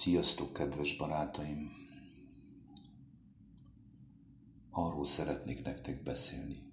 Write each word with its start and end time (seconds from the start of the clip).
Sziasztok, 0.00 0.52
kedves 0.52 0.96
barátaim! 0.96 1.70
Arról 4.70 5.04
szeretnék 5.04 5.64
nektek 5.64 6.02
beszélni, 6.02 6.72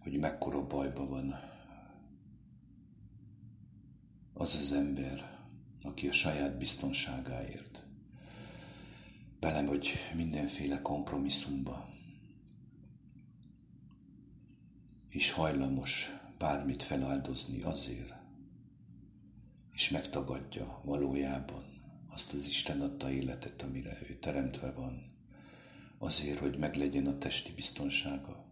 hogy 0.00 0.18
mekkora 0.18 0.66
bajban 0.66 1.08
van 1.08 1.34
az 4.32 4.54
az 4.54 4.72
ember, 4.72 5.38
aki 5.82 6.08
a 6.08 6.12
saját 6.12 6.58
biztonságáért 6.58 7.82
belemegy 9.40 9.92
mindenféle 10.14 10.82
kompromisszumba, 10.82 11.88
és 15.08 15.30
hajlamos 15.30 16.10
bármit 16.38 16.82
feláldozni 16.82 17.62
azért, 17.62 18.18
és 19.80 19.90
megtagadja 19.90 20.80
valójában 20.84 21.69
azt 22.12 22.32
az 22.32 22.44
Isten 22.44 22.80
adta 22.80 23.10
életet, 23.10 23.62
amire 23.62 23.98
ő 24.08 24.14
teremtve 24.14 24.72
van, 24.72 25.12
azért, 25.98 26.38
hogy 26.38 26.58
meglegyen 26.58 27.06
a 27.06 27.18
testi 27.18 27.52
biztonsága. 27.52 28.44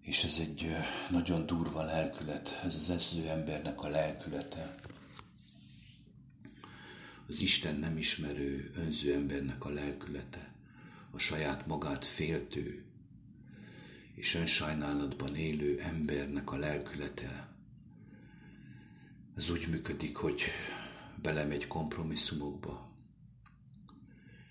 És 0.00 0.24
ez 0.24 0.38
egy 0.40 0.76
nagyon 1.10 1.46
durva 1.46 1.82
lelkület, 1.82 2.60
ez 2.64 2.74
az 2.74 2.90
esző 2.90 3.28
embernek 3.28 3.82
a 3.82 3.88
lelkülete. 3.88 4.74
Az 7.28 7.40
Isten 7.40 7.76
nem 7.76 7.96
ismerő, 7.96 8.72
önző 8.76 9.14
embernek 9.14 9.64
a 9.64 9.70
lelkülete, 9.70 10.54
a 11.10 11.18
saját 11.18 11.66
magát 11.66 12.04
féltő 12.04 12.84
és 14.14 14.34
önsajnálatban 14.34 15.36
élő 15.36 15.80
embernek 15.80 16.52
a 16.52 16.56
lelkülete, 16.56 17.53
ez 19.36 19.50
úgy 19.50 19.68
működik, 19.68 20.16
hogy 20.16 20.42
belemegy 21.22 21.66
kompromisszumokba. 21.66 22.96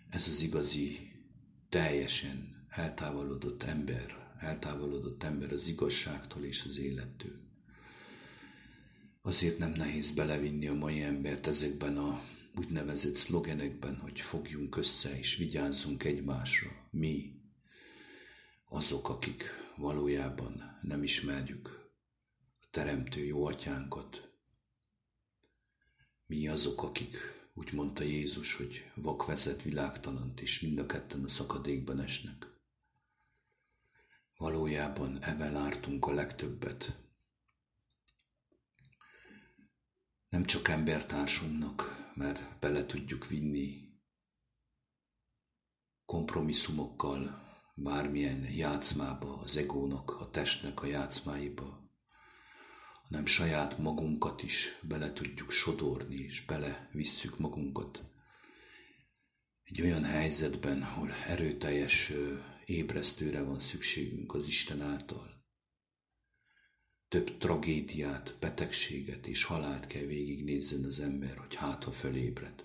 Ez 0.09 0.27
az 0.27 0.41
igazi, 0.41 1.11
teljesen 1.69 2.65
eltávolodott 2.69 3.63
ember, 3.63 4.35
eltávolodott 4.37 5.23
ember 5.23 5.51
az 5.51 5.67
igazságtól 5.67 6.43
és 6.43 6.63
az 6.63 6.77
élettől. 6.77 7.41
Azért 9.21 9.57
nem 9.57 9.71
nehéz 9.71 10.11
belevinni 10.11 10.67
a 10.67 10.73
mai 10.73 11.01
embert 11.01 11.47
ezekben 11.47 11.97
a 11.97 12.21
úgynevezett 12.55 13.15
szlogenekben, 13.15 13.97
hogy 13.97 14.19
fogjunk 14.19 14.77
össze 14.77 15.17
és 15.17 15.35
vigyázzunk 15.35 16.03
egymásra. 16.03 16.69
Mi, 16.91 17.41
azok, 18.65 19.09
akik 19.09 19.43
valójában 19.77 20.79
nem 20.81 21.03
ismerjük 21.03 21.67
a 22.61 22.67
Teremtő 22.71 23.25
jó 23.25 23.45
atyánkat, 23.45 24.32
mi 26.33 26.47
azok, 26.47 26.83
akik 26.83 27.17
úgy 27.53 27.73
mondta 27.73 28.03
Jézus, 28.03 28.55
hogy 28.55 28.91
vak 28.95 29.25
vezet 29.25 29.61
világtalant, 29.61 30.41
és 30.41 30.59
mind 30.59 30.79
a 30.79 30.85
ketten 30.85 31.23
a 31.23 31.27
szakadékban 31.27 31.99
esnek. 31.99 32.47
Valójában 34.37 35.23
evel 35.23 35.55
ártunk 35.55 36.05
a 36.05 36.13
legtöbbet. 36.13 36.97
Nem 40.29 40.45
csak 40.45 40.67
embertársunknak, 40.67 42.11
mert 42.15 42.59
bele 42.59 42.85
tudjuk 42.85 43.27
vinni 43.27 43.91
kompromisszumokkal 46.05 47.41
bármilyen 47.75 48.43
játszmába, 48.43 49.41
az 49.41 49.57
egónak, 49.57 50.09
a 50.19 50.29
testnek 50.29 50.81
a 50.81 50.85
játszmáiba, 50.85 51.82
hanem 53.09 53.25
saját 53.25 53.77
magunkat 53.77 54.43
is 54.43 54.79
bele 54.81 55.13
tudjuk 55.13 55.51
sodorni, 55.51 56.15
és 56.15 56.45
bele 56.45 56.89
visszük 56.91 57.37
magunkat 57.37 58.03
egy 59.63 59.81
olyan 59.81 60.03
helyzetben, 60.03 60.81
ahol 60.81 61.11
erőteljes 61.11 62.11
ébresztőre 62.65 63.41
van 63.41 63.59
szükségünk 63.59 64.33
az 64.33 64.47
Isten 64.47 64.81
által. 64.81 65.45
Több 67.07 67.37
tragédiát, 67.37 68.37
betegséget 68.39 69.27
és 69.27 69.43
halált 69.43 69.87
kell 69.87 70.05
végignézzen 70.05 70.83
az 70.83 70.99
ember, 70.99 71.37
hogy 71.37 71.55
hát 71.55 71.83
ha 71.83 71.91
fölébred. 71.91 72.63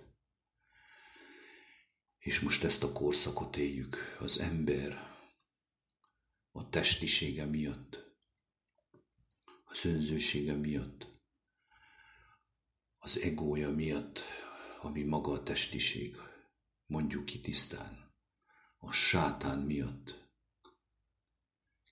És 2.19 2.41
most 2.41 2.65
ezt 2.65 2.83
a 2.83 2.93
korszakot 2.93 3.57
éljük, 3.57 4.17
az 4.21 4.39
ember 4.39 4.99
a 6.51 6.69
testisége 6.69 7.45
miatt, 7.45 8.08
az 9.69 9.85
önzősége 9.85 10.55
miatt, 10.55 11.07
az 12.99 13.19
egója 13.19 13.71
miatt, 13.71 14.21
ami 14.81 15.03
maga 15.03 15.33
a 15.33 15.43
testiség, 15.43 16.17
mondjuk 16.87 17.25
ki 17.25 17.41
tisztán, 17.41 18.15
a 18.79 18.93
sátán 18.93 19.59
miatt 19.59 20.29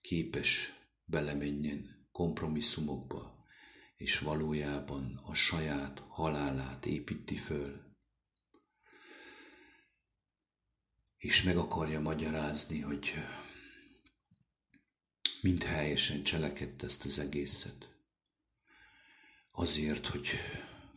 képes 0.01 0.73
belemenjen 1.05 2.09
kompromisszumokba, 2.13 3.45
és 3.97 4.19
valójában 4.19 5.21
a 5.25 5.35
saját 5.35 5.99
halálát 6.09 6.87
építi 6.87 7.37
föl, 7.37 7.87
és 11.17 11.43
meg 11.43 11.57
akarja 11.57 12.01
magyarázni, 12.01 12.81
hogy 12.81 13.13
mind 15.41 15.63
helyesen 15.63 16.23
cselekedt 16.23 16.83
ezt 16.83 17.05
az 17.05 17.19
egészet. 17.19 17.89
Azért, 19.51 20.07
hogy 20.07 20.29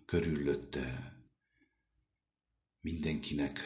körülötte 0.05 1.13
mindenkinek 2.81 3.59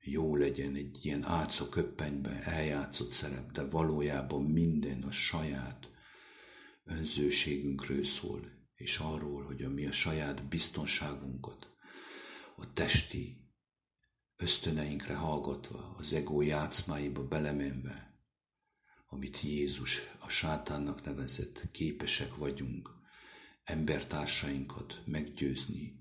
jó 0.00 0.36
legyen 0.36 0.74
egy 0.74 1.04
ilyen 1.04 1.24
álca 1.24 1.68
köppenybe 1.68 2.42
eljátszott 2.42 3.12
szerep, 3.12 3.52
de 3.52 3.64
valójában 3.68 4.42
minden 4.44 5.02
a 5.02 5.10
saját 5.10 5.90
önzőségünkről 6.84 8.04
szól, 8.04 8.56
és 8.74 8.98
arról, 8.98 9.42
hogy 9.44 9.62
a 9.62 9.68
mi 9.68 9.86
a 9.86 9.92
saját 9.92 10.48
biztonságunkat, 10.48 11.68
a 12.56 12.72
testi 12.72 13.36
ösztöneinkre 14.36 15.14
hallgatva, 15.14 15.94
az 15.98 16.12
ego 16.12 16.40
játszmáiba 16.40 17.26
belemenve, 17.28 18.07
amit 19.08 19.40
Jézus 19.40 20.00
a 20.18 20.28
sátánnak 20.28 21.04
nevezett, 21.04 21.70
képesek 21.70 22.36
vagyunk 22.36 22.90
embertársainkat 23.64 25.02
meggyőzni 25.04 26.00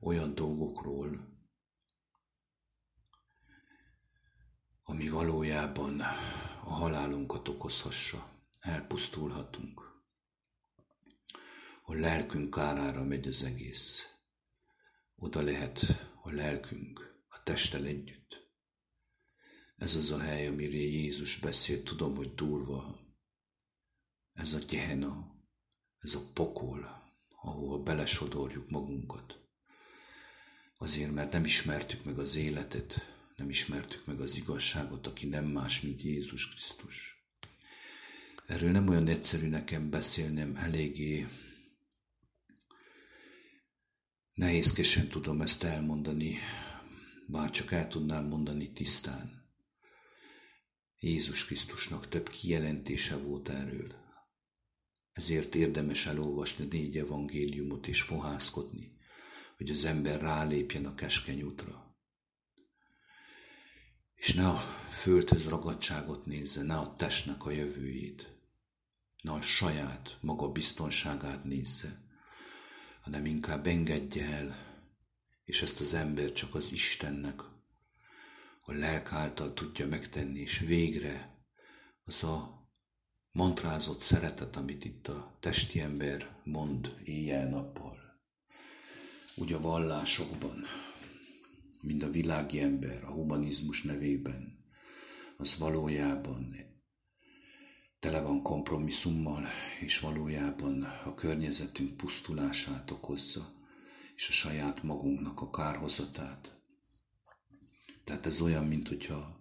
olyan 0.00 0.34
dolgokról, 0.34 1.28
ami 4.82 5.08
valójában 5.08 6.00
a 6.64 6.72
halálunkat 6.72 7.48
okozhassa, 7.48 8.30
elpusztulhatunk. 8.60 9.88
A 11.82 11.94
lelkünk 11.94 12.54
kárára 12.54 13.04
megy 13.04 13.28
az 13.28 13.42
egész. 13.42 14.06
Oda 15.16 15.40
lehet 15.40 15.80
a 16.22 16.30
lelkünk 16.30 17.24
a 17.28 17.42
testtel 17.42 17.84
együtt. 17.84 18.49
Ez 19.80 19.94
az 19.94 20.10
a 20.10 20.18
hely, 20.18 20.46
amire 20.46 20.76
Jézus 20.76 21.38
beszélt, 21.38 21.84
tudom, 21.84 22.16
hogy 22.16 22.34
durva. 22.34 22.98
Ez 24.32 24.52
a 24.52 24.58
gyehena, 24.58 25.34
ez 25.98 26.14
a 26.14 26.30
pokol, 26.32 27.02
ahova 27.42 27.78
belesodorjuk 27.78 28.70
magunkat. 28.70 29.38
Azért, 30.78 31.12
mert 31.12 31.32
nem 31.32 31.44
ismertük 31.44 32.04
meg 32.04 32.18
az 32.18 32.36
életet, 32.36 33.00
nem 33.36 33.48
ismertük 33.48 34.06
meg 34.06 34.20
az 34.20 34.36
igazságot, 34.36 35.06
aki 35.06 35.26
nem 35.26 35.44
más, 35.44 35.80
mint 35.80 36.02
Jézus 36.02 36.48
Krisztus. 36.48 37.24
Erről 38.46 38.70
nem 38.70 38.88
olyan 38.88 39.06
egyszerű 39.06 39.48
nekem 39.48 39.90
beszélnem, 39.90 40.56
eléggé 40.56 41.26
nehézkesen 44.34 45.08
tudom 45.08 45.40
ezt 45.40 45.62
elmondani, 45.62 46.38
bár 47.26 47.50
csak 47.50 47.72
el 47.72 47.88
tudnám 47.88 48.24
mondani 48.24 48.72
tisztán. 48.72 49.39
Jézus 51.02 51.44
Krisztusnak 51.44 52.08
több 52.08 52.28
kijelentése 52.28 53.16
volt 53.16 53.48
erről. 53.48 53.94
Ezért 55.12 55.54
érdemes 55.54 56.06
elolvasni 56.06 56.66
négy 56.70 56.98
evangéliumot 56.98 57.86
és 57.86 58.02
fohászkodni, 58.02 58.96
hogy 59.56 59.70
az 59.70 59.84
ember 59.84 60.20
rálépjen 60.20 60.86
a 60.86 60.94
keskeny 60.94 61.42
útra. 61.42 61.96
És 64.14 64.32
ne 64.32 64.48
a 64.48 64.58
földhöz 64.90 65.44
ragadtságot 65.44 66.26
nézze, 66.26 66.62
ne 66.62 66.76
a 66.76 66.96
testnek 66.96 67.44
a 67.44 67.50
jövőjét, 67.50 68.28
ne 69.22 69.32
a 69.32 69.40
saját 69.40 70.18
maga 70.20 70.48
biztonságát 70.48 71.44
nézze, 71.44 72.04
hanem 73.02 73.26
inkább 73.26 73.66
engedje 73.66 74.24
el, 74.24 74.78
és 75.44 75.62
ezt 75.62 75.80
az 75.80 75.94
ember 75.94 76.32
csak 76.32 76.54
az 76.54 76.72
Istennek 76.72 77.42
a 78.70 78.72
lelk 78.72 79.12
által 79.12 79.54
tudja 79.54 79.86
megtenni, 79.88 80.40
és 80.40 80.58
végre 80.58 81.44
az 82.04 82.22
a 82.22 82.68
mantrázott 83.32 84.00
szeretet, 84.00 84.56
amit 84.56 84.84
itt 84.84 85.08
a 85.08 85.36
testi 85.40 85.80
ember 85.80 86.36
mond 86.44 86.94
éjjel-nappal, 87.04 87.98
úgy 89.36 89.52
a 89.52 89.60
vallásokban, 89.60 90.64
mind 91.82 92.02
a 92.02 92.10
világi 92.10 92.60
ember 92.60 93.04
a 93.04 93.10
humanizmus 93.10 93.82
nevében, 93.82 94.64
az 95.36 95.56
valójában 95.58 96.56
tele 98.00 98.20
van 98.20 98.42
kompromisszummal, 98.42 99.46
és 99.80 99.98
valójában 99.98 100.82
a 100.82 101.14
környezetünk 101.14 101.96
pusztulását 101.96 102.90
okozza, 102.90 103.52
és 104.16 104.28
a 104.28 104.32
saját 104.32 104.82
magunknak 104.82 105.40
a 105.40 105.50
kárhozatát. 105.50 106.59
Tehát 108.10 108.26
ez 108.26 108.40
olyan, 108.40 108.66
mint 108.66 108.88
hogyha 108.88 109.36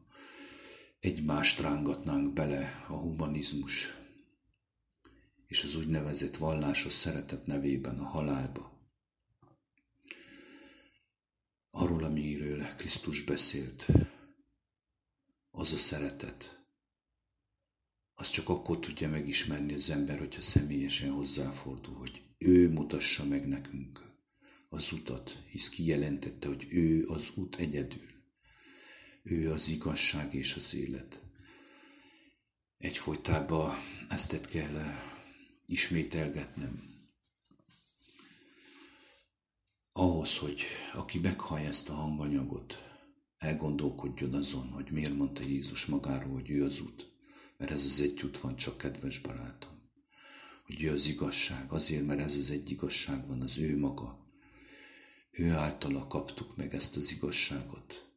egymást 1.00 1.60
rángatnánk 1.60 2.33
bele 2.33 2.86
a 2.88 2.94
humanizmus 2.94 3.95
és 5.48 5.63
az 5.63 5.75
úgynevezett 5.75 6.38
vallásos 6.38 6.94
szeretet 6.94 7.45
nevében 7.45 8.00
a 8.00 8.04
halálba. 8.04 8.92
Arról, 11.71 12.04
amiről 12.04 12.66
Krisztus 12.75 13.24
beszélt, 13.24 13.86
az 15.51 15.74
a 15.74 15.77
szeretet, 15.77 16.66
az 18.13 18.30
csak 18.30 18.50
akkor 18.50 18.80
tudja 18.80 19.10
megismerni 19.10 19.74
az 19.74 19.89
ember, 19.89 20.18
hogyha 20.18 20.42
személyesen 20.42 21.12
hozzáfordul, 21.12 21.95
hogy 21.95 22.21
ő 22.38 22.69
mutassa 22.69 23.25
meg 23.25 23.48
nekünk 23.48 24.01
az 24.69 24.92
utat, 24.92 25.44
hisz 25.51 25.69
kijelentette, 25.69 26.48
hogy 26.48 26.68
ő 26.69 27.07
az 27.07 27.31
út 27.36 27.56
egyedül. 27.56 28.19
Ő 29.29 29.51
az 29.51 29.67
igazság 29.67 30.33
és 30.33 30.55
az 30.55 30.73
élet. 30.73 31.21
Egyfolytában 32.77 33.75
ezt 34.07 34.45
kell 34.45 34.81
ismételgetnem. 35.65 36.83
Ahhoz, 39.91 40.37
hogy 40.37 40.61
aki 40.93 41.19
meghallja 41.19 41.67
ezt 41.67 41.89
a 41.89 41.93
hanganyagot, 41.93 42.77
elgondolkodjon 43.37 44.33
azon, 44.33 44.69
hogy 44.69 44.91
miért 44.91 45.15
mondta 45.15 45.43
Jézus 45.43 45.85
magáról, 45.85 46.33
hogy 46.33 46.49
ő 46.49 46.65
az 46.65 46.79
út. 46.79 47.11
Mert 47.57 47.71
ez 47.71 47.85
az 47.85 48.01
egy 48.01 48.23
út 48.23 48.37
van 48.37 48.55
csak, 48.55 48.77
kedves 48.77 49.19
barátom. 49.19 49.91
Hogy 50.65 50.83
ő 50.83 50.91
az 50.91 51.05
igazság, 51.05 51.71
azért, 51.71 52.05
mert 52.05 52.19
ez 52.19 52.35
az 52.35 52.49
egy 52.49 52.71
igazság 52.71 53.27
van, 53.27 53.41
az 53.41 53.57
ő 53.57 53.77
maga. 53.77 54.27
Ő 55.31 55.51
általa 55.51 56.07
kaptuk 56.07 56.55
meg 56.55 56.73
ezt 56.73 56.95
az 56.95 57.11
igazságot. 57.11 58.08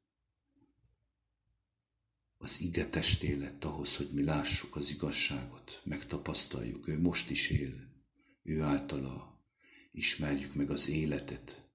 Az 2.43 2.61
ige 2.61 2.89
testé 2.89 3.35
lett 3.35 3.65
ahhoz, 3.65 3.97
hogy 3.97 4.11
mi 4.13 4.25
lássuk 4.25 4.77
az 4.77 4.91
igazságot, 4.91 5.81
megtapasztaljuk. 5.85 6.89
Ő 6.89 7.01
most 7.01 7.31
is 7.31 7.51
él. 7.51 7.75
Ő 8.43 8.61
általa 8.61 9.45
ismerjük 9.93 10.55
meg 10.55 10.71
az 10.71 10.89
életet. 10.89 11.71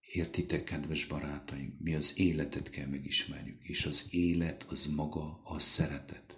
Értitek, 0.00 0.64
kedves 0.64 1.04
barátaim, 1.04 1.76
mi 1.78 1.94
az 1.94 2.18
életet 2.18 2.70
kell 2.70 2.86
megismerjük, 2.86 3.62
és 3.62 3.84
az 3.84 4.06
élet 4.10 4.62
az 4.62 4.86
maga 4.86 5.40
a 5.44 5.58
szeretet. 5.58 6.36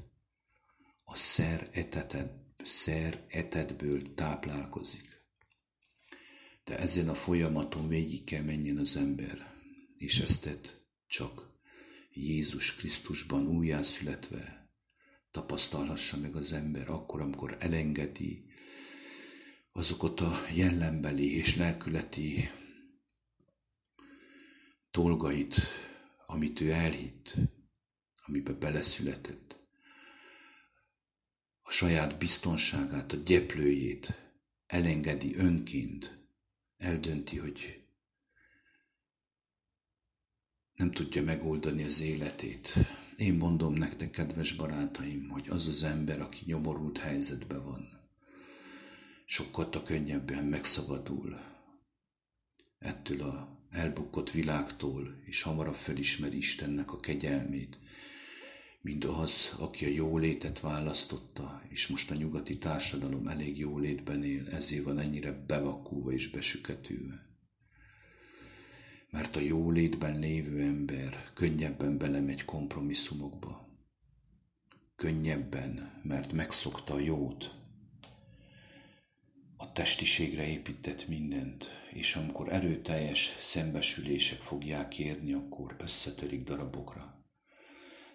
A 1.05 1.17
szer 2.64 3.25
etetből 3.29 4.14
táplálkozik. 4.14 5.20
De 6.64 6.79
ezen 6.79 7.09
a 7.09 7.14
folyamaton 7.14 7.88
végig 7.88 8.25
kell 8.25 8.43
menjen 8.43 8.79
az 8.79 8.97
ember, 8.97 9.55
és 9.94 10.19
ezt 10.19 10.75
csak 11.06 11.51
Jézus 12.14 12.75
Krisztusban 12.75 13.47
újjászületve 13.47 14.70
tapasztalhassa 15.31 16.17
meg 16.17 16.37
az 16.37 16.53
ember 16.53 16.88
akkor, 16.88 17.20
amikor 17.20 17.56
elengedi 17.59 18.44
azokat 19.73 20.20
a 20.20 20.32
jellembeli 20.55 21.37
és 21.37 21.56
lelkületi 21.56 22.50
dolgait, 24.91 25.56
amit 26.26 26.61
ő 26.61 26.70
elhitt, 26.70 27.35
amiben 28.26 28.59
beleszületett, 28.59 29.61
a 31.62 31.70
saját 31.70 32.19
biztonságát, 32.19 33.12
a 33.12 33.17
gyeplőjét 33.17 34.32
elengedi 34.67 35.37
önként, 35.37 36.26
eldönti, 36.76 37.38
hogy 37.38 37.81
nem 40.82 40.90
tudja 40.90 41.23
megoldani 41.23 41.82
az 41.82 42.00
életét. 42.00 42.75
Én 43.17 43.34
mondom 43.34 43.73
nektek, 43.73 44.11
kedves 44.11 44.52
barátaim, 44.52 45.29
hogy 45.29 45.49
az 45.49 45.67
az 45.67 45.82
ember, 45.82 46.20
aki 46.20 46.43
nyomorult 46.46 46.99
helyzetben 46.99 47.64
van, 47.64 47.88
sokkal 49.25 49.82
könnyebben 49.84 50.44
megszabadul 50.44 51.40
ettől 52.79 53.20
a 53.20 53.58
elbukott 53.70 54.31
világtól, 54.31 55.23
és 55.25 55.43
hamarabb 55.43 55.75
felismeri 55.75 56.37
Istennek 56.37 56.93
a 56.93 57.00
kegyelmét, 57.00 57.78
mint 58.81 59.05
az, 59.05 59.55
aki 59.58 59.85
a 59.85 59.88
jólétet 59.88 60.61
választotta, 60.61 61.62
és 61.69 61.87
most 61.87 62.11
a 62.11 62.14
nyugati 62.14 62.58
társadalom 62.58 63.28
elég 63.28 63.58
jólétben 63.58 64.25
él, 64.25 64.49
ezért 64.49 64.85
van 64.85 64.99
ennyire 64.99 65.32
bevakulva 65.32 66.12
és 66.12 66.31
besüketülve 66.31 67.31
mert 69.12 69.37
a 69.37 69.41
jólétben 69.41 70.19
lévő 70.19 70.62
ember 70.62 71.25
könnyebben 71.35 71.99
belemegy 71.99 72.44
kompromisszumokba. 72.44 73.69
Könnyebben, 74.97 76.00
mert 76.03 76.32
megszokta 76.32 76.94
a 76.94 76.99
jót. 76.99 77.55
A 79.56 79.73
testiségre 79.73 80.47
épített 80.47 81.09
mindent, 81.09 81.69
és 81.91 82.17
amikor 82.17 82.53
erőteljes 82.53 83.37
szembesülések 83.41 84.38
fogják 84.38 84.99
érni, 84.99 85.32
akkor 85.32 85.76
összetörik 85.79 86.44
darabokra. 86.44 87.25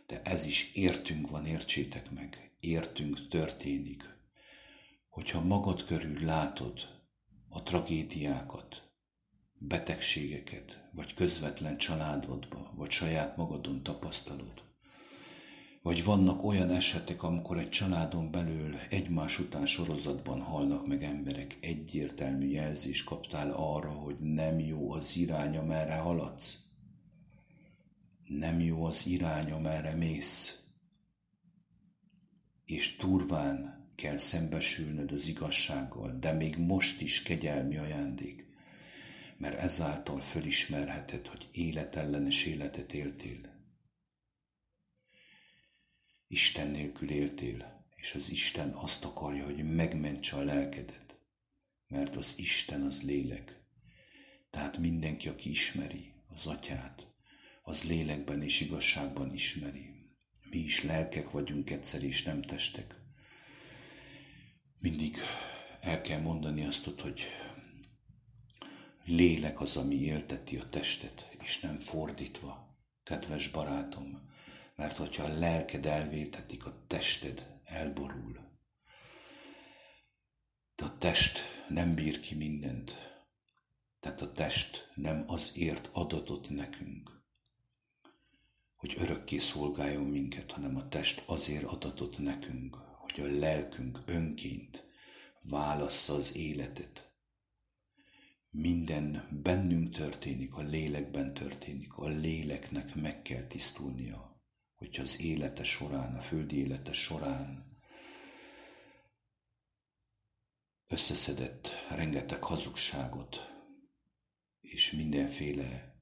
De 0.05 0.21
ez 0.21 0.45
is 0.45 0.73
értünk 0.73 1.29
van, 1.29 1.45
értsétek 1.45 2.11
meg, 2.11 2.51
értünk 2.59 3.27
történik. 3.27 4.03
Hogyha 5.09 5.41
magad 5.41 5.83
körül 5.85 6.25
látod 6.25 6.79
a 7.49 7.63
tragédiákat, 7.63 8.86
betegségeket, 9.59 10.89
vagy 10.91 11.13
közvetlen 11.13 11.77
családodba, 11.77 12.73
vagy 12.75 12.91
saját 12.91 13.37
magadon 13.37 13.83
tapasztalod. 13.83 14.65
Vagy 15.81 16.03
vannak 16.03 16.43
olyan 16.43 16.69
esetek, 16.69 17.23
amikor 17.23 17.57
egy 17.57 17.69
családon 17.69 18.31
belül 18.31 18.75
egymás 18.89 19.39
után 19.39 19.65
sorozatban 19.65 20.41
halnak 20.41 20.87
meg 20.87 21.03
emberek, 21.03 21.57
egyértelmű 21.61 22.47
jelzést 22.47 23.05
kaptál 23.05 23.51
arra, 23.51 23.91
hogy 23.91 24.19
nem 24.19 24.59
jó 24.59 24.91
az 24.91 25.17
irány, 25.17 25.57
amerre 25.57 25.95
haladsz. 25.95 26.57
Nem 28.23 28.59
jó 28.59 28.83
az 28.83 29.05
irány, 29.05 29.51
amerre 29.51 29.95
mész. 29.95 30.65
És 32.65 32.95
turván 32.95 33.85
kell 33.95 34.17
szembesülnöd 34.17 35.11
az 35.11 35.27
igazsággal, 35.27 36.17
de 36.19 36.31
még 36.31 36.57
most 36.57 37.01
is 37.01 37.23
kegyelmi 37.23 37.77
ajándék 37.77 38.46
mert 39.37 39.57
ezáltal 39.57 40.21
fölismerheted, 40.21 41.27
hogy 41.27 41.49
életellenes 41.51 42.45
életet 42.45 42.93
éltél. 42.93 43.55
Isten 46.27 46.67
nélkül 46.67 47.09
éltél, 47.09 47.85
és 47.95 48.13
az 48.13 48.29
Isten 48.29 48.69
azt 48.69 49.05
akarja, 49.05 49.45
hogy 49.45 49.75
megmentse 49.75 50.35
a 50.35 50.43
lelkedet, 50.43 51.19
mert 51.87 52.15
az 52.15 52.33
Isten 52.37 52.81
az 52.81 53.01
lélek. 53.01 53.61
Tehát 54.49 54.77
mindenki, 54.77 55.27
aki 55.27 55.49
ismeri 55.49 56.13
az 56.27 56.45
atyát, 56.45 57.07
az 57.63 57.83
lélekben 57.83 58.41
és 58.41 58.61
igazságban 58.61 59.33
ismeri. 59.33 59.95
Mi 60.49 60.57
is 60.57 60.83
lelkek 60.83 61.29
vagyunk 61.31 61.69
egyszer, 61.69 62.03
és 62.03 62.23
nem 62.23 62.41
testek. 62.41 62.95
Mindig 64.79 65.17
el 65.81 66.01
kell 66.01 66.19
mondani 66.19 66.65
azt, 66.65 66.85
hogy 66.99 67.21
lélek 69.07 69.61
az, 69.61 69.77
ami 69.77 69.95
élteti 69.95 70.57
a 70.57 70.69
testet, 70.69 71.35
és 71.43 71.59
nem 71.59 71.79
fordítva, 71.79 72.77
kedves 73.03 73.47
barátom, 73.47 74.29
mert 74.75 74.97
hogyha 74.97 75.23
a 75.23 75.37
lelked 75.37 75.85
elvétetik, 75.85 76.65
a 76.65 76.83
tested 76.87 77.59
elborul. 77.63 78.39
De 80.75 80.85
a 80.85 80.97
test 80.97 81.39
nem 81.69 81.95
bír 81.95 82.19
ki 82.19 82.35
mindent, 82.35 82.95
tehát 83.99 84.21
a 84.21 84.31
test 84.31 84.91
nem 84.95 85.23
azért 85.27 85.89
adatot 85.91 86.49
nekünk, 86.49 87.11
hogy 88.75 88.95
örökké 88.97 89.37
szolgáljon 89.37 90.05
minket, 90.05 90.51
hanem 90.51 90.75
a 90.75 90.87
test 90.87 91.23
azért 91.25 91.63
adatot 91.63 92.17
nekünk, 92.17 92.75
hogy 92.75 93.19
a 93.19 93.37
lelkünk 93.39 93.99
önként 94.05 94.87
válassza 95.41 96.13
az 96.13 96.35
életet, 96.35 97.06
minden 98.49 99.39
bennünk 99.43 99.91
történik, 99.91 100.55
a 100.55 100.61
lélekben 100.61 101.33
történik, 101.33 101.93
a 101.93 102.07
léleknek 102.07 102.95
meg 102.95 103.21
kell 103.21 103.43
tisztulnia, 103.43 104.41
hogyha 104.75 105.01
az 105.01 105.19
élete 105.21 105.63
során, 105.63 106.15
a 106.15 106.21
földi 106.21 106.57
élete 106.57 106.93
során 106.93 107.77
összeszedett 110.87 111.69
rengeteg 111.89 112.43
hazugságot, 112.43 113.51
és 114.61 114.91
mindenféle 114.91 115.95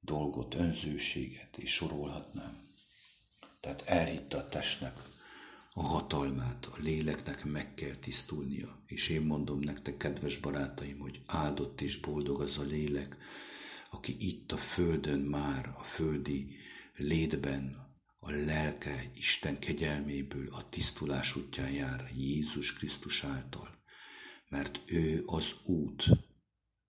dolgot, 0.00 0.54
önzőséget, 0.54 1.58
és 1.58 1.72
sorolhatnám. 1.72 2.68
Tehát 3.60 3.82
elhitte 3.82 4.36
a 4.36 4.48
testnek 4.48 5.15
a 5.78 5.82
hatalmát, 5.82 6.66
a 6.66 6.76
léleknek 6.78 7.44
meg 7.44 7.74
kell 7.74 7.94
tisztulnia. 7.94 8.82
És 8.86 9.08
én 9.08 9.22
mondom 9.22 9.58
nektek, 9.58 9.96
kedves 9.96 10.38
barátaim, 10.38 10.98
hogy 10.98 11.22
áldott 11.26 11.80
és 11.80 12.00
boldog 12.00 12.40
az 12.40 12.58
a 12.58 12.62
lélek, 12.62 13.16
aki 13.90 14.16
itt 14.18 14.52
a 14.52 14.56
földön 14.56 15.20
már, 15.20 15.74
a 15.78 15.82
földi 15.82 16.56
létben, 16.94 17.76
a 18.18 18.30
lelke 18.30 19.10
Isten 19.14 19.58
kegyelméből 19.58 20.48
a 20.50 20.68
tisztulás 20.68 21.36
útján 21.36 21.70
jár 21.70 22.10
Jézus 22.16 22.72
Krisztus 22.72 23.24
által. 23.24 23.74
Mert 24.48 24.80
ő 24.86 25.22
az 25.26 25.54
út, 25.64 26.08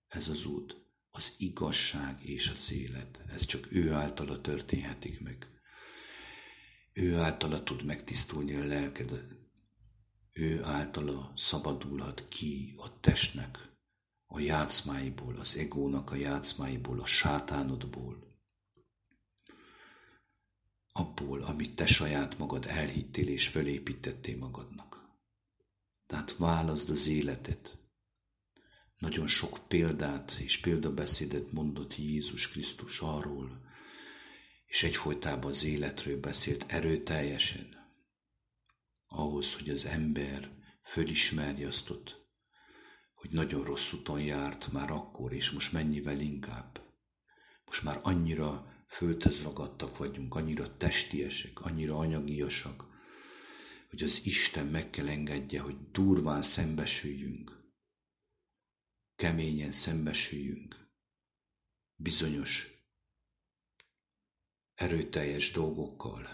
ez 0.06 0.28
az 0.28 0.44
út, 0.44 0.76
az 1.10 1.32
igazság 1.38 2.24
és 2.24 2.48
az 2.48 2.72
élet. 2.72 3.24
Ez 3.34 3.44
csak 3.44 3.72
ő 3.72 3.92
általa 3.92 4.40
történhetik 4.40 5.20
meg. 5.20 5.57
Ő 6.98 7.16
általa 7.16 7.62
tud 7.62 7.84
megtisztulni 7.84 8.54
a 8.54 8.64
lelked, 8.64 9.36
ő 10.32 10.64
általa 10.64 11.32
szabadulhat 11.36 12.28
ki 12.28 12.74
a 12.76 13.00
testnek, 13.00 13.70
a 14.26 14.40
játszmáiból, 14.40 15.36
az 15.36 15.56
egónak 15.56 16.10
a 16.10 16.14
játszmáiból, 16.14 17.00
a 17.00 17.06
sátánodból, 17.06 18.38
abból, 20.92 21.42
amit 21.42 21.76
te 21.76 21.86
saját 21.86 22.38
magad 22.38 22.66
elhittél 22.66 23.28
és 23.28 23.48
fölépítettél 23.48 24.36
magadnak. 24.36 25.08
Tehát 26.06 26.36
válaszd 26.36 26.90
az 26.90 27.06
életet. 27.06 27.78
Nagyon 28.98 29.26
sok 29.26 29.58
példát 29.68 30.32
és 30.32 30.60
példabeszédet 30.60 31.52
mondott 31.52 31.96
Jézus 31.96 32.48
Krisztus 32.48 33.00
arról, 33.00 33.67
és 34.68 34.82
egyfolytában 34.82 35.50
az 35.50 35.64
életről 35.64 36.20
beszélt 36.20 36.72
erőteljesen, 36.72 37.76
ahhoz, 39.06 39.54
hogy 39.54 39.68
az 39.68 39.84
ember 39.84 40.50
fölismerje 40.82 41.66
azt 41.66 41.92
hogy 43.14 43.30
nagyon 43.30 43.64
rossz 43.64 43.92
úton 43.92 44.20
járt 44.20 44.72
már 44.72 44.90
akkor, 44.90 45.32
és 45.32 45.50
most 45.50 45.72
mennyivel 45.72 46.20
inkább. 46.20 46.80
Most 47.64 47.82
már 47.82 48.00
annyira 48.02 48.76
földhöz 48.88 49.42
ragadtak 49.42 49.96
vagyunk, 49.96 50.34
annyira 50.34 50.76
testiesek, 50.76 51.60
annyira 51.60 51.96
anyagiasak, 51.96 52.86
hogy 53.90 54.02
az 54.02 54.20
Isten 54.24 54.66
meg 54.66 54.90
kell 54.90 55.08
engedje, 55.08 55.60
hogy 55.60 55.90
durván 55.90 56.42
szembesüljünk, 56.42 57.72
keményen 59.16 59.72
szembesüljünk 59.72 60.88
bizonyos 61.94 62.77
erőteljes 64.78 65.50
dolgokkal. 65.50 66.28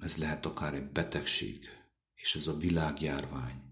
Ez 0.00 0.16
lehet 0.16 0.46
akár 0.46 0.74
egy 0.74 0.90
betegség, 0.90 1.68
és 2.14 2.34
ez 2.34 2.46
a 2.46 2.56
világjárvány, 2.56 3.64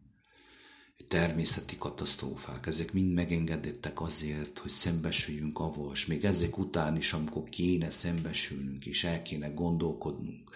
természeti 1.09 1.76
katasztrófák, 1.76 2.66
ezek 2.66 2.93
mind 2.93 3.12
megengedettek 3.12 4.00
azért, 4.00 4.59
hogy 4.59 4.71
szembesüljünk 4.71 5.59
avval, 5.59 5.93
és 5.93 6.07
még 6.07 6.25
ezek 6.25 6.59
után 6.59 6.97
is, 6.97 7.12
amikor 7.12 7.49
kéne 7.49 7.90
szembesülnünk, 7.90 8.87
és 8.87 9.04
el 9.04 9.23
kéne 9.23 9.49
gondolkodnunk, 9.49 10.50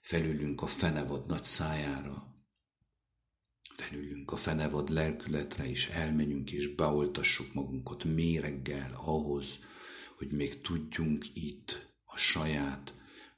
felülünk 0.00 0.62
a 0.62 0.66
fenevad 0.66 1.26
nagy 1.26 1.44
szájára, 1.44 2.34
felülünk 3.76 4.32
a 4.32 4.36
fenevad 4.36 4.88
lelkületre, 4.88 5.70
és 5.70 5.88
elmenjünk 5.88 6.52
és 6.52 6.74
beoltassuk 6.74 7.54
magunkat 7.54 8.04
méreggel 8.04 8.92
ahhoz, 9.04 9.58
hogy 10.16 10.30
még 10.30 10.60
tudjunk 10.60 11.24
itt 11.32 11.93
a 12.14 12.16
saját 12.16 12.94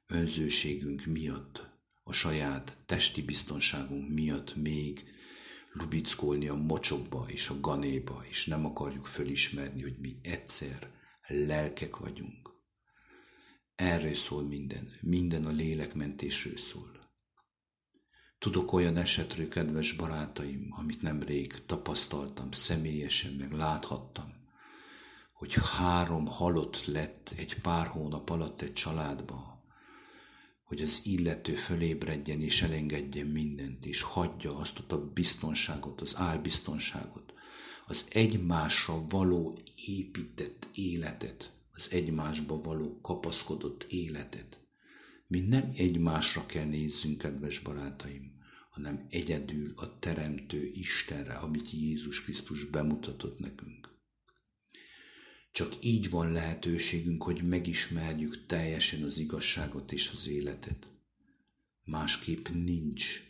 önzőségünk 0.06 1.04
miatt, 1.04 1.68
a 2.02 2.12
saját 2.12 2.78
testi 2.86 3.22
biztonságunk 3.22 4.08
miatt 4.08 4.56
még 4.56 5.04
lubickolni 5.72 6.48
a 6.48 6.54
mocsokba 6.54 7.26
és 7.28 7.48
a 7.48 7.60
ganéba, 7.60 8.24
és 8.28 8.46
nem 8.46 8.66
akarjuk 8.66 9.06
fölismerni, 9.06 9.82
hogy 9.82 9.96
mi 9.98 10.16
egyszer 10.22 10.90
lelkek 11.26 11.96
vagyunk. 11.96 12.50
Erről 13.74 14.14
szól 14.14 14.42
minden, 14.42 14.92
minden 15.00 15.46
a 15.46 15.50
lélekmentésről 15.50 16.56
szól. 16.56 17.10
Tudok 18.38 18.72
olyan 18.72 18.96
esetről, 18.96 19.48
kedves 19.48 19.92
barátaim, 19.92 20.68
amit 20.70 21.02
nemrég 21.02 21.64
tapasztaltam, 21.66 22.52
személyesen 22.52 23.32
meg 23.32 23.52
láthattam, 23.52 24.35
hogy 25.36 25.54
három 25.54 26.26
halott 26.26 26.84
lett 26.84 27.34
egy 27.36 27.60
pár 27.60 27.86
hónap 27.86 28.30
alatt 28.30 28.62
egy 28.62 28.72
családba, 28.72 29.64
hogy 30.64 30.82
az 30.82 31.00
illető 31.04 31.54
fölébredjen 31.54 32.42
és 32.42 32.62
elengedjen 32.62 33.26
mindent, 33.26 33.86
és 33.86 34.02
hagyja 34.02 34.56
azt 34.56 34.78
ott 34.78 34.92
a 34.92 35.12
biztonságot, 35.12 36.00
az 36.00 36.16
álbiztonságot, 36.16 37.34
az 37.86 38.06
egymásra 38.12 39.06
való 39.08 39.58
épített 39.86 40.68
életet, 40.74 41.52
az 41.72 41.88
egymásba 41.90 42.60
való 42.60 43.00
kapaszkodott 43.00 43.86
életet. 43.88 44.60
Mi 45.26 45.40
nem 45.40 45.72
egymásra 45.76 46.46
kell 46.46 46.64
nézzünk, 46.64 47.18
kedves 47.18 47.58
barátaim, 47.58 48.32
hanem 48.70 49.06
egyedül 49.10 49.72
a 49.76 49.98
Teremtő 49.98 50.64
Istenre, 50.64 51.34
amit 51.34 51.70
Jézus 51.70 52.22
Krisztus 52.22 52.64
bemutatott 52.64 53.38
nekünk. 53.38 53.95
Csak 55.56 55.84
így 55.84 56.10
van 56.10 56.32
lehetőségünk, 56.32 57.22
hogy 57.22 57.42
megismerjük 57.42 58.46
teljesen 58.46 59.02
az 59.02 59.18
igazságot 59.18 59.92
és 59.92 60.10
az 60.10 60.26
életet. 60.26 60.92
Másképp 61.84 62.48
nincs. 62.48 63.22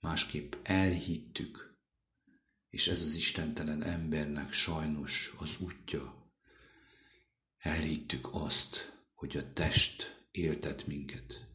Másképp 0.00 0.54
elhittük, 0.62 1.78
és 2.68 2.86
ez 2.86 3.02
az 3.02 3.14
istentelen 3.14 3.82
embernek 3.82 4.52
sajnos 4.52 5.34
az 5.38 5.56
útja. 5.58 6.32
Elhittük 7.58 8.28
azt, 8.30 9.02
hogy 9.14 9.36
a 9.36 9.52
test 9.52 10.26
éltet 10.30 10.86
minket. 10.86 11.46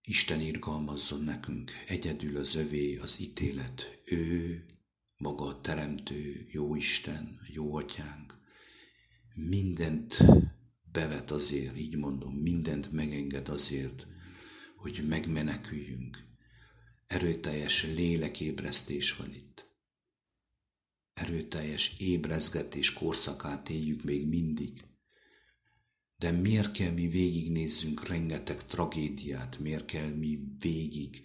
Isten 0.00 0.40
irgalmazzon 0.40 1.22
nekünk, 1.22 1.70
egyedül 1.86 2.36
az 2.36 2.54
övé 2.54 2.96
az 2.96 3.20
ítélet, 3.20 3.98
ő 4.04 4.64
maga 5.16 5.44
a 5.44 5.60
Teremtő, 5.60 6.46
jó 6.50 6.74
Isten, 6.74 7.40
jó 7.46 7.76
Atyánk, 7.76 8.38
mindent 9.34 10.24
bevet 10.92 11.30
azért, 11.30 11.78
így 11.78 11.96
mondom, 11.96 12.34
mindent 12.34 12.92
megenged 12.92 13.48
azért, 13.48 14.06
hogy 14.76 15.04
megmeneküljünk. 15.08 16.18
Erőteljes 17.06 17.84
lélekébresztés 17.84 19.16
van 19.16 19.34
itt. 19.34 19.66
Erőteljes 21.14 21.94
ébrezgetés 21.98 22.92
korszakát 22.92 23.68
éljük 23.68 24.02
még 24.02 24.26
mindig. 24.26 24.84
De 26.16 26.30
miért 26.30 26.70
kell 26.70 26.90
mi 26.90 27.08
végignézzünk 27.08 28.06
rengeteg 28.06 28.66
tragédiát, 28.66 29.58
miért 29.58 29.84
kell 29.84 30.08
mi 30.08 30.38
végig 30.58 31.22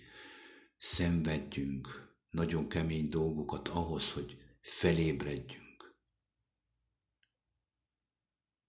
szenvedjünk, 0.77 2.08
nagyon 2.29 2.67
kemény 2.67 3.09
dolgokat 3.09 3.67
ahhoz, 3.67 4.11
hogy 4.11 4.37
felébredjünk. 4.61 5.95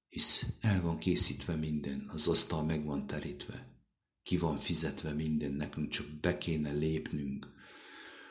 Hisz 0.09 0.47
el 0.61 0.83
van 0.83 0.99
készítve 0.99 1.55
minden, 1.55 2.09
az 2.09 2.29
asztal 2.29 2.65
meg 2.65 2.85
van 2.85 3.07
terítve, 3.07 3.69
ki 4.23 4.39
van 4.39 4.59
fizetve 4.59 5.13
minden, 5.13 5.53
nekünk 5.53 5.89
csak 5.89 6.07
be 6.07 6.39
kéne 6.39 6.73
lépnünk 6.73 7.47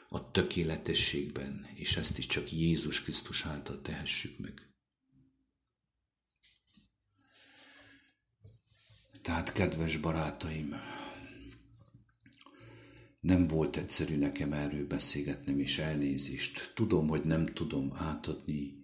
a 0.10 0.32
tökéletességben, 0.32 1.68
és 1.74 1.98
ezt 1.98 2.18
is 2.18 2.26
csak 2.26 2.52
Jézus 2.52 3.04
Krisztus 3.04 3.46
által 3.46 3.82
tehessük 3.82 4.38
meg. 4.38 4.70
Tehát, 9.22 9.52
kedves 9.52 9.98
barátaim, 9.98 10.76
nem 13.20 13.48
volt 13.48 13.78
egyszerű 13.78 14.16
nekem 14.16 14.54
erről 14.54 14.88
beszélgetnem, 14.88 15.60
és 15.60 15.78
elnézést. 15.78 16.72
Tudom, 16.76 17.08
hogy 17.08 17.24
nem 17.24 17.46
tudom 17.46 17.94
átadni 17.96 18.78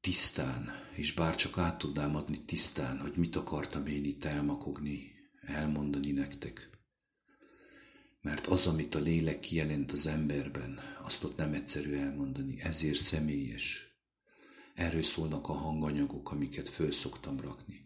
tisztán, 0.00 0.70
és 0.94 1.12
bár 1.12 1.36
csak 1.36 1.58
át 1.58 1.78
tudnám 1.78 2.16
adni 2.16 2.44
tisztán, 2.44 3.00
hogy 3.00 3.16
mit 3.16 3.36
akartam 3.36 3.86
én 3.86 4.04
itt 4.04 4.24
elmakogni, 4.24 5.12
elmondani 5.40 6.10
nektek. 6.10 6.70
Mert 8.20 8.46
az, 8.46 8.66
amit 8.66 8.94
a 8.94 8.98
lélek 8.98 9.40
kijelent 9.40 9.92
az 9.92 10.06
emberben, 10.06 10.80
azt 11.02 11.24
ott 11.24 11.36
nem 11.36 11.52
egyszerű 11.52 11.92
elmondani, 11.92 12.60
ezért 12.60 12.98
személyes. 12.98 13.84
Erről 14.74 15.02
szólnak 15.02 15.48
a 15.48 15.52
hanganyagok, 15.52 16.30
amiket 16.30 16.68
föl 16.68 16.92
szoktam 16.92 17.40
rakni 17.40 17.85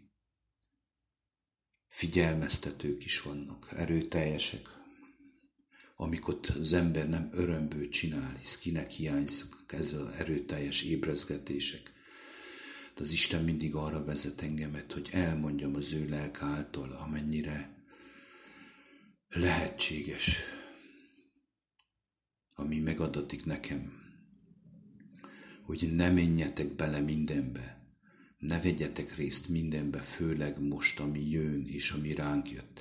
figyelmeztetők 1.90 3.04
is 3.04 3.22
vannak, 3.22 3.68
erőteljesek. 3.70 4.68
amikor 5.96 6.38
az 6.60 6.72
ember 6.72 7.08
nem 7.08 7.28
örömből 7.32 7.88
csinál, 7.88 8.34
hisz 8.38 8.58
kinek 8.58 8.90
hiányzik 8.90 9.54
ez 9.66 9.92
az 9.92 10.14
erőteljes 10.16 10.82
ébrezgetések. 10.82 11.92
De 12.94 13.02
az 13.02 13.10
Isten 13.12 13.44
mindig 13.44 13.74
arra 13.74 14.04
vezet 14.04 14.42
engemet, 14.42 14.92
hogy 14.92 15.08
elmondjam 15.12 15.74
az 15.74 15.92
ő 15.92 16.08
lelk 16.08 16.42
által, 16.42 16.90
amennyire 16.90 17.84
lehetséges, 19.28 20.42
ami 22.54 22.78
megadatik 22.78 23.44
nekem, 23.44 23.92
hogy 25.62 25.94
ne 25.94 26.10
menjetek 26.10 26.74
bele 26.74 27.00
mindenbe, 27.00 27.79
ne 28.40 28.60
vegyetek 28.60 29.14
részt 29.16 29.48
mindenbe, 29.48 29.98
főleg 29.98 30.60
most, 30.60 31.00
ami 31.00 31.30
jön 31.30 31.66
és 31.66 31.90
ami 31.90 32.14
ránk 32.14 32.50
jött. 32.50 32.80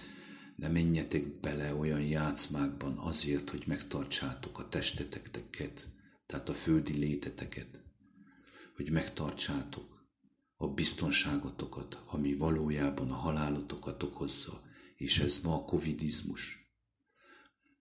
Ne 0.55 0.67
menjetek 0.67 1.39
bele 1.39 1.75
olyan 1.75 2.01
játszmákban 2.01 2.97
azért, 2.97 3.49
hogy 3.49 3.63
megtartsátok 3.67 4.59
a 4.59 4.69
testeteteket, 4.69 5.87
tehát 6.25 6.49
a 6.49 6.53
földi 6.53 6.93
léteteket, 6.93 7.83
hogy 8.75 8.91
megtartsátok 8.91 10.07
a 10.55 10.67
biztonságotokat, 10.67 12.03
ami 12.05 12.35
valójában 12.35 13.11
a 13.11 13.15
halálotokat 13.15 14.03
okozza, 14.03 14.61
és 14.95 15.19
ez 15.19 15.39
ma 15.43 15.55
a 15.55 15.65
covidizmus. 15.65 16.73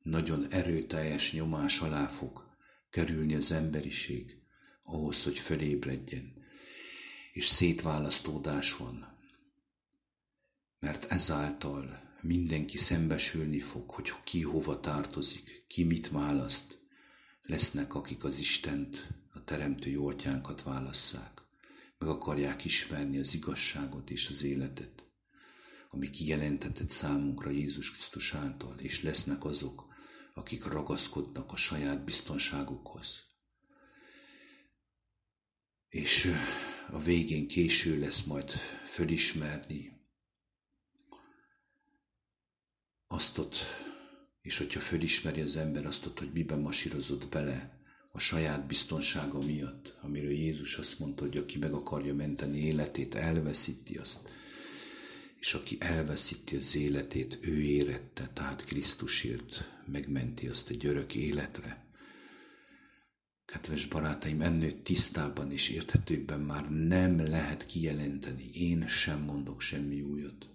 Nagyon 0.02 0.50
erőteljes 0.50 1.32
nyomás 1.32 1.80
alá 1.80 2.06
fog 2.06 2.56
kerülni 2.90 3.34
az 3.34 3.52
emberiség 3.52 4.36
ahhoz, 4.82 5.22
hogy 5.22 5.38
fölébredjen, 5.38 6.36
és 7.38 7.46
szétválasztódás 7.46 8.76
van. 8.76 9.16
Mert 10.78 11.04
ezáltal 11.04 12.16
mindenki 12.20 12.78
szembesülni 12.78 13.60
fog, 13.60 13.90
hogy 13.90 14.12
ki 14.24 14.42
hova 14.42 14.80
tartozik, 14.80 15.64
ki 15.68 15.84
mit 15.84 16.10
választ. 16.10 16.78
Lesznek, 17.42 17.94
akik 17.94 18.24
az 18.24 18.38
Istent, 18.38 19.08
a 19.32 19.44
Teremtő 19.44 19.90
jó 19.90 20.08
atyánkat 20.08 20.62
válasszák. 20.62 21.42
Meg 21.98 22.08
akarják 22.08 22.64
ismerni 22.64 23.18
az 23.18 23.34
igazságot 23.34 24.10
és 24.10 24.28
az 24.28 24.42
életet, 24.42 25.04
ami 25.88 26.10
kijelentetett 26.10 26.90
számunkra 26.90 27.50
Jézus 27.50 27.90
Krisztus 27.90 28.34
által, 28.34 28.78
és 28.78 29.02
lesznek 29.02 29.44
azok, 29.44 29.86
akik 30.34 30.64
ragaszkodnak 30.64 31.52
a 31.52 31.56
saját 31.56 32.04
biztonságukhoz. 32.04 33.22
És 35.88 36.32
a 36.90 36.98
végén 36.98 37.46
késő 37.46 37.98
lesz 37.98 38.22
majd 38.22 38.50
fölismerni 38.84 39.92
azt 43.06 43.38
ott, 43.38 43.56
és 44.42 44.58
hogyha 44.58 44.80
fölismeri 44.80 45.40
az 45.40 45.56
ember 45.56 45.86
azt 45.86 46.06
ott, 46.06 46.18
hogy 46.18 46.30
miben 46.32 46.58
masírozott 46.58 47.28
bele 47.28 47.82
a 48.12 48.18
saját 48.18 48.66
biztonsága 48.66 49.38
miatt, 49.38 49.98
amiről 50.02 50.30
Jézus 50.30 50.78
azt 50.78 50.98
mondta, 50.98 51.24
hogy 51.24 51.36
aki 51.36 51.58
meg 51.58 51.72
akarja 51.72 52.14
menteni 52.14 52.58
életét, 52.58 53.14
elveszíti 53.14 53.96
azt. 53.96 54.18
És 55.40 55.54
aki 55.54 55.76
elveszíti 55.80 56.56
az 56.56 56.76
életét, 56.76 57.38
ő 57.40 57.60
érette, 57.60 58.30
tehát 58.32 58.64
Krisztusért 58.64 59.64
megmenti 59.86 60.48
azt 60.48 60.68
egy 60.68 60.86
örök 60.86 61.14
életre. 61.14 61.87
Kedves 63.52 63.86
barátaim, 63.86 64.40
ennél 64.40 64.82
tisztában 64.82 65.50
és 65.50 65.68
érthetőbben 65.68 66.40
már 66.40 66.70
nem 66.70 67.18
lehet 67.18 67.66
kijelenteni. 67.66 68.50
Én 68.54 68.86
sem 68.86 69.20
mondok 69.22 69.60
semmi 69.60 70.00
újat. 70.00 70.48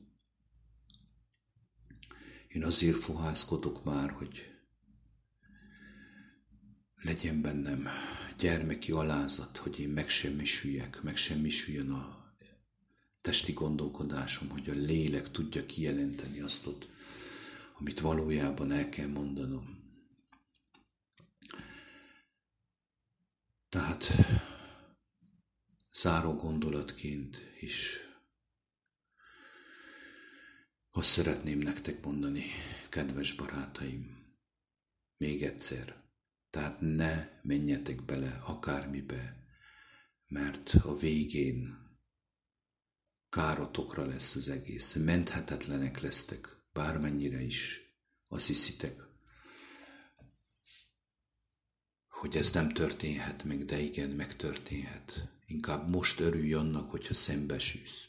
Én 2.48 2.64
azért 2.64 2.98
fohászkodok 2.98 3.84
már, 3.84 4.12
hogy 4.12 4.48
legyen 7.02 7.42
bennem 7.42 7.88
gyermeki 8.38 8.92
alázat, 8.92 9.58
hogy 9.58 9.80
én 9.80 9.90
megsemmisüljek, 9.90 11.02
megsemmisüljön 11.02 11.92
a 11.92 12.36
testi 13.22 13.52
gondolkodásom, 13.52 14.50
hogy 14.50 14.70
a 14.70 14.74
lélek 14.74 15.32
tudja 15.32 15.66
kijelenteni 15.66 16.40
azt, 16.40 16.68
amit 17.80 18.00
valójában 18.00 18.72
el 18.72 18.90
kell 18.90 19.08
mondanom. 19.08 19.83
Tehát 23.74 24.12
záró 25.92 26.34
gondolatként 26.36 27.42
is 27.60 28.00
azt 30.92 31.08
szeretném 31.08 31.60
nektek 31.60 32.04
mondani, 32.04 32.44
kedves 32.90 33.34
barátaim, 33.34 34.26
még 35.18 35.44
egyszer, 35.44 36.04
tehát 36.50 36.78
ne 36.80 37.40
menjetek 37.42 38.06
bele 38.06 38.42
akármibe, 38.46 39.44
mert 40.28 40.74
a 40.74 40.98
végén 40.98 41.78
károtokra 43.30 44.06
lesz 44.06 44.36
az 44.36 44.50
egész, 44.50 44.94
menthetetlenek 44.94 46.00
lesztek, 46.00 46.48
bármennyire 46.74 47.42
is 47.42 47.80
azt 48.28 48.48
hiszitek, 48.48 49.13
hogy 52.24 52.38
ez 52.38 52.52
nem 52.52 52.70
történhet 52.70 53.44
meg, 53.44 53.66
de 53.66 53.80
igen, 53.80 54.10
megtörténhet. 54.10 55.28
Inkább 55.46 55.90
most 55.90 56.20
örülj 56.20 56.54
annak, 56.54 56.92
hogyha 56.92 57.14
szembesülsz. 57.14 58.08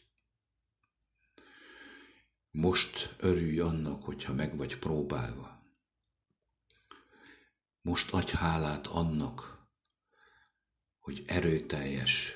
Most 2.50 3.14
örülj 3.18 3.58
annak, 3.58 4.02
hogyha 4.02 4.32
meg 4.32 4.56
vagy 4.56 4.78
próbálva. 4.78 5.62
Most 7.80 8.12
adj 8.12 8.32
hálát 8.32 8.86
annak, 8.86 9.66
hogy 10.98 11.22
erőteljes 11.26 12.34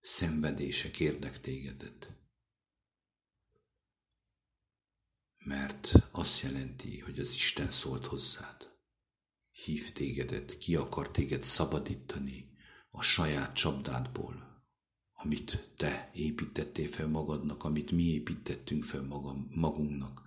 szenvedések 0.00 1.00
érnek 1.00 1.40
tégedet. 1.40 2.12
Mert 5.38 5.92
azt 6.10 6.40
jelenti, 6.40 6.98
hogy 6.98 7.18
az 7.18 7.30
Isten 7.30 7.70
szólt 7.70 8.06
hozzád 8.06 8.67
hív 9.64 9.92
tégedet, 9.92 10.58
ki 10.58 10.76
akar 10.76 11.10
téged 11.10 11.42
szabadítani 11.42 12.50
a 12.90 13.02
saját 13.02 13.54
csapdádból, 13.54 14.62
amit 15.12 15.72
te 15.76 16.10
építettél 16.14 16.88
fel 16.88 17.08
magadnak, 17.08 17.64
amit 17.64 17.90
mi 17.90 18.02
építettünk 18.02 18.84
fel 18.84 19.02
magam, 19.02 19.50
magunknak, 19.54 20.22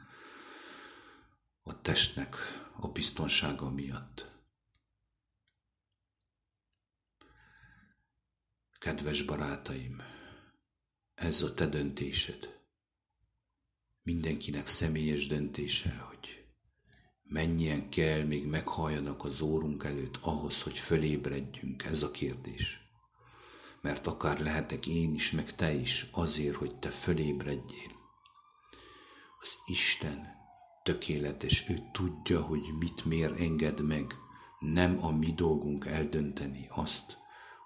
a 1.61 1.81
testnek 1.81 2.35
a 2.79 2.87
biztonsága 2.87 3.69
miatt. 3.69 4.29
Kedves 8.79 9.21
barátaim, 9.21 10.01
ez 11.13 11.41
a 11.41 11.53
te 11.53 11.67
döntésed. 11.67 12.59
Mindenkinek 14.03 14.67
személyes 14.67 15.27
döntése, 15.27 15.95
hogy 15.95 16.40
Mennyien 17.31 17.89
kell 17.89 18.23
még 18.23 18.45
meghalljanak 18.45 19.23
az 19.23 19.41
órunk 19.41 19.83
előtt 19.83 20.17
ahhoz, 20.21 20.61
hogy 20.61 20.77
fölébredjünk, 20.77 21.83
ez 21.83 22.03
a 22.03 22.11
kérdés. 22.11 22.79
Mert 23.81 24.07
akár 24.07 24.39
lehetek 24.39 24.87
én 24.87 25.13
is, 25.13 25.31
meg 25.31 25.55
te 25.55 25.73
is, 25.73 26.07
azért, 26.11 26.55
hogy 26.55 26.75
te 26.75 26.89
fölébredjél. 26.89 27.91
Az 29.41 29.55
Isten 29.65 30.27
tökéletes, 30.83 31.69
ő 31.69 31.77
tudja, 31.91 32.41
hogy 32.41 32.77
mit 32.79 33.05
miért 33.05 33.39
enged 33.39 33.81
meg. 33.81 34.15
Nem 34.59 35.03
a 35.03 35.11
mi 35.11 35.33
dolgunk 35.33 35.85
eldönteni 35.85 36.67
azt, 36.69 37.17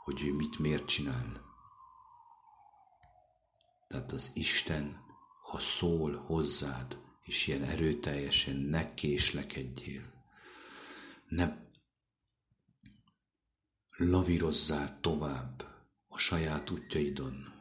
hogy 0.04 0.24
ő 0.24 0.34
mit 0.34 0.60
miért 0.60 0.86
csinál. 0.86 1.42
Tehát 3.88 4.12
az 4.12 4.32
Isten, 4.34 5.04
ha 5.42 5.60
szól 5.60 6.24
hozzád, 6.28 7.04
és 7.26 7.48
ilyen 7.48 7.64
erőteljesen 7.64 8.56
ne 8.56 8.94
késlekedjél. 8.94 10.14
Ne 11.28 11.58
lavírozzál 13.98 15.00
tovább 15.02 15.66
a 16.08 16.18
saját 16.18 16.70
útjaidon, 16.70 17.54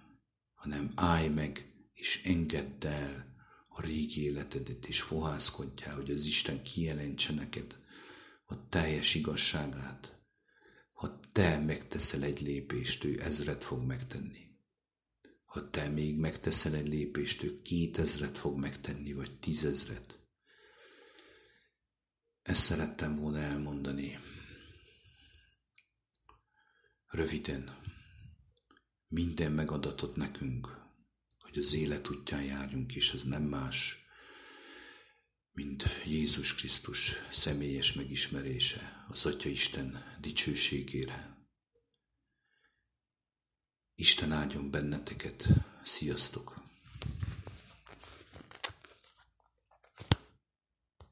hanem 0.54 0.92
állj 0.94 1.28
meg 1.28 1.72
és 1.92 2.22
engedd 2.24 2.86
el 2.86 3.34
a 3.68 3.82
régi 3.82 4.22
életedet, 4.22 4.86
és 4.86 5.00
fohászkodjál, 5.00 5.94
hogy 5.94 6.10
az 6.10 6.24
Isten 6.24 6.62
kijelentse 6.62 7.32
neked 7.32 7.78
a 8.44 8.68
teljes 8.68 9.14
igazságát. 9.14 10.18
Ha 10.92 11.20
te 11.32 11.58
megteszel 11.58 12.22
egy 12.22 12.40
lépést, 12.40 13.04
ő 13.04 13.20
ezret 13.20 13.64
fog 13.64 13.82
megtenni. 13.82 14.53
Ha 15.54 15.70
te 15.70 15.88
még 15.88 16.18
megteszel 16.18 16.74
egy 16.74 16.88
lépést, 16.88 17.42
ő 17.42 17.62
kétezret 17.62 18.38
fog 18.38 18.58
megtenni, 18.58 19.12
vagy 19.12 19.38
tízezret. 19.38 20.18
Ezt 22.42 22.62
szerettem 22.62 23.16
volna 23.16 23.38
elmondani. 23.38 24.18
Röviden, 27.06 27.78
minden 29.08 29.52
megadatott 29.52 30.16
nekünk, 30.16 30.68
hogy 31.38 31.58
az 31.58 31.72
élet 31.72 32.10
útján 32.10 32.42
járjunk, 32.42 32.94
és 32.94 33.12
ez 33.12 33.22
nem 33.22 33.42
más, 33.42 33.98
mint 35.52 35.84
Jézus 36.06 36.54
Krisztus 36.54 37.12
személyes 37.30 37.92
megismerése 37.92 39.04
az 39.08 39.26
Atya 39.26 39.48
Isten 39.48 40.16
dicsőségére. 40.20 41.33
Isten 43.96 44.32
áldjon 44.32 44.70
benneteket, 44.70 45.48
sziasztok! 45.82 46.63